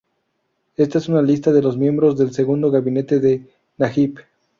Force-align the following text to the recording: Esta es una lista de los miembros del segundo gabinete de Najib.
Esta 0.77 0.97
es 0.97 1.09
una 1.09 1.21
lista 1.21 1.51
de 1.53 1.61
los 1.61 1.77
miembros 1.77 2.17
del 2.17 2.33
segundo 2.33 2.71
gabinete 2.71 3.19
de 3.19 3.47
Najib. 3.77 4.17